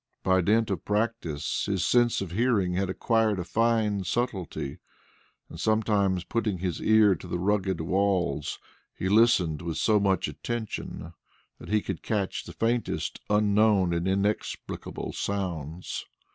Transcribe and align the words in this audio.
By 0.23 0.41
dint 0.41 0.71
of 0.71 0.83
practice, 0.83 1.67
his 1.67 1.85
sense 1.85 2.21
of 2.21 2.31
hearing 2.31 2.73
had 2.73 2.89
acquired 2.89 3.37
a 3.37 3.43
fine 3.43 4.03
subtlety, 4.03 4.79
and 5.47 5.59
sometimes 5.59 6.23
putting 6.23 6.57
his 6.57 6.81
ear 6.81 7.13
to 7.13 7.27
the 7.27 7.37
rugged 7.37 7.79
walls, 7.79 8.57
he 8.97 9.07
listened 9.09 9.61
with 9.61 9.77
so 9.77 9.99
much 9.99 10.27
attention 10.27 11.13
that 11.59 11.69
he 11.69 11.81
could 11.83 12.01
catch 12.01 12.45
the 12.45 12.53
faintest 12.53 13.19
unknown 13.29 13.93
and 13.93 14.07
inexplicable 14.07 15.13
sounds. 15.13 16.07